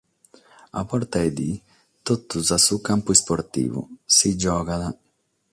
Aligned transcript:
A 0.79 0.81
borta 0.89 1.19
de 1.25 1.31
die 1.39 1.61
totus 2.05 2.47
a 2.55 2.57
su 2.65 2.75
campu 2.87 3.09
isportivu, 3.17 3.81
si 4.15 4.29
giogat! 4.41 4.95